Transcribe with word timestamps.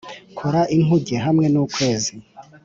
kora 0.37 0.61
inkuge 0.75 1.15
hamwe 1.25 1.45
n'ukwezi 1.53 2.13